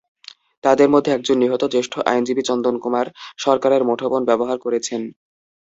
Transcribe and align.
তাঁদের 0.63 0.89
মধ্যে 0.89 1.11
একজন 1.13 1.37
নিহত 1.39 1.63
জ্যেষ্ঠ 1.73 1.93
আইনজীবী 2.11 2.43
চন্দন 2.49 2.75
কুমার 2.83 3.07
সরকারের 3.37 3.81
মুঠোফোন 3.89 4.21
ব্যবহার 4.29 4.57
করেছেন। 4.59 5.01